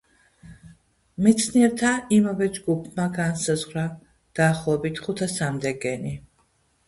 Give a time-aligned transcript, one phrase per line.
[1.25, 3.83] მეცნიერთა იმავე ჯგუფმა განსაზღვრა
[4.39, 6.15] დაახლოებით ხუთასამდე გენი.